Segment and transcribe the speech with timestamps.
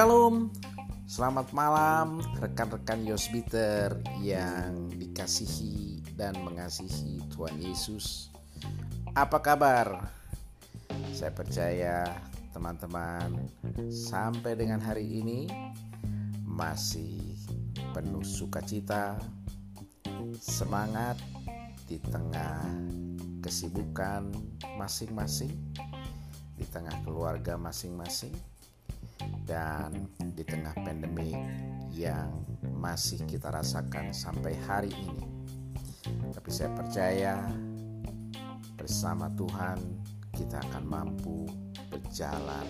[0.00, 0.48] Shalom,
[1.04, 8.32] selamat malam rekan-rekan Yosbiter yang dikasihi dan mengasihi Tuhan Yesus.
[9.12, 10.08] Apa kabar?
[11.12, 12.16] Saya percaya
[12.56, 13.44] teman-teman
[13.92, 15.52] sampai dengan hari ini
[16.48, 17.36] masih
[17.92, 19.20] penuh sukacita,
[20.40, 21.20] semangat
[21.84, 22.72] di tengah
[23.44, 24.32] kesibukan
[24.80, 25.52] masing-masing,
[26.56, 28.32] di tengah keluarga masing-masing
[29.44, 31.34] dan di tengah pandemi
[31.92, 32.30] yang
[32.80, 35.26] masih kita rasakan sampai hari ini.
[36.32, 37.34] Tapi saya percaya
[38.80, 39.78] bersama Tuhan
[40.32, 41.44] kita akan mampu
[41.92, 42.64] berjalan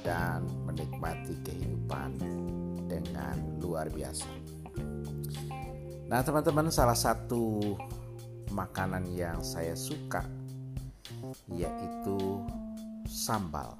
[0.00, 2.16] dan menikmati kehidupan
[2.88, 4.28] dengan luar biasa.
[6.08, 7.76] Nah, teman-teman, salah satu
[8.52, 10.24] makanan yang saya suka
[11.48, 12.42] yaitu
[13.08, 13.78] sambal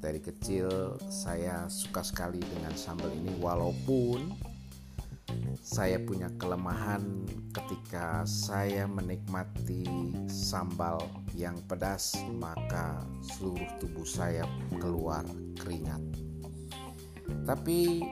[0.00, 4.32] dari kecil saya suka sekali dengan sambal ini walaupun
[5.60, 9.86] saya punya kelemahan ketika saya menikmati
[10.26, 11.04] sambal
[11.36, 13.04] yang pedas maka
[13.36, 14.42] seluruh tubuh saya
[14.80, 15.22] keluar
[15.60, 16.02] keringat.
[17.46, 18.02] Tapi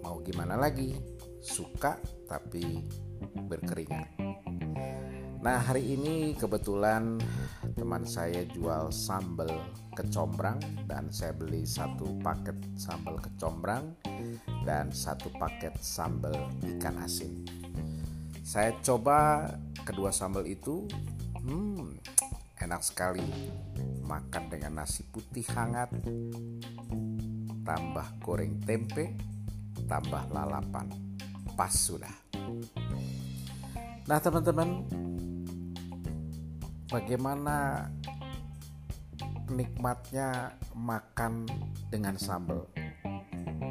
[0.00, 0.96] mau gimana lagi?
[1.44, 2.80] Suka tapi
[3.50, 4.08] berkeringat
[5.44, 7.20] nah hari ini kebetulan
[7.76, 9.52] teman saya jual sambal
[9.92, 10.56] kecombrang
[10.88, 13.92] dan saya beli satu paket sambal kecombrang
[14.64, 16.32] dan satu paket sambal
[16.64, 17.44] ikan asin.
[18.40, 19.48] Saya coba
[19.84, 20.88] kedua sambal itu,
[21.44, 22.00] hmm,
[22.64, 23.24] enak sekali.
[24.04, 25.88] Makan dengan nasi putih hangat,
[27.64, 29.16] tambah goreng tempe,
[29.88, 30.88] tambah lalapan.
[31.56, 32.12] Pas sudah.
[34.04, 34.84] Nah, teman-teman,
[36.90, 37.88] bagaimana
[39.52, 41.44] nikmatnya makan
[41.92, 42.66] dengan sambal?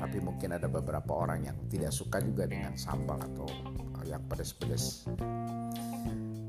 [0.04, 3.48] Tapi mungkin ada beberapa orang yang tidak suka juga dengan sambal atau
[4.04, 5.08] yang pedas-pedas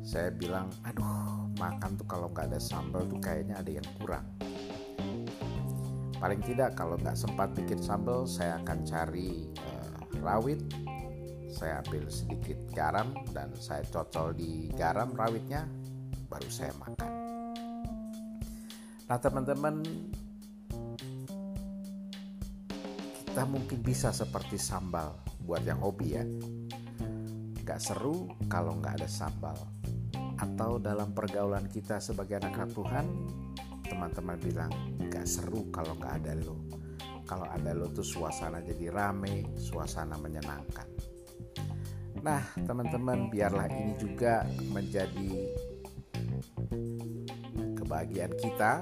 [0.04, 4.22] saya bilang aduh makan tuh kalau nggak ada sambal tuh kayaknya ada yang kurang.
[6.22, 10.62] Paling tidak kalau nggak sempat bikin sambal saya akan cari uh, rawit.
[11.50, 15.66] Saya ambil sedikit garam dan saya cocol di garam rawitnya
[16.28, 17.12] baru saya makan.
[19.04, 19.84] Nah teman-teman
[23.34, 26.24] kita mungkin bisa seperti sambal buat yang hobi ya.
[27.64, 29.56] Gak seru kalau nggak ada sambal.
[30.38, 33.06] Atau dalam pergaulan kita sebagai anak-anak Tuhan,
[33.86, 34.72] teman-teman bilang
[35.08, 36.58] gak seru kalau nggak ada lo.
[37.24, 40.84] Kalau ada lo tuh suasana jadi rame, suasana menyenangkan.
[42.24, 45.44] Nah, teman-teman, biarlah ini juga menjadi
[47.94, 48.72] kebahagiaan kita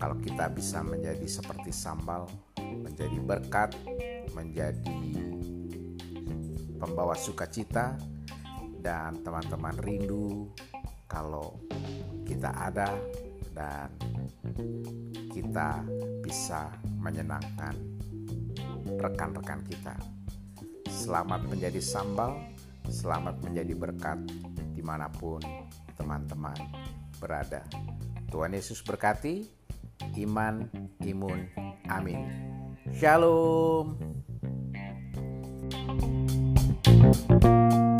[0.00, 2.24] kalau kita bisa menjadi seperti sambal,
[2.56, 3.76] menjadi berkat,
[4.32, 5.04] menjadi
[6.80, 8.00] pembawa sukacita
[8.80, 10.48] dan teman-teman rindu
[11.04, 11.60] kalau
[12.24, 12.88] kita ada
[13.52, 13.92] dan
[15.28, 15.84] kita
[16.24, 16.72] bisa
[17.04, 17.76] menyenangkan
[18.96, 19.92] rekan-rekan kita.
[20.88, 22.32] Selamat menjadi sambal,
[22.88, 24.24] selamat menjadi berkat
[24.72, 25.61] di mana pun
[25.96, 26.56] teman-teman
[27.20, 27.62] berada.
[28.32, 29.46] Tuhan Yesus berkati,
[30.18, 30.66] iman,
[31.04, 31.46] imun,
[31.88, 32.26] amin.
[32.96, 33.94] Shalom.
[37.32, 37.91] thank you